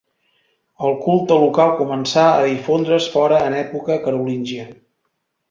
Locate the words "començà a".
1.81-2.47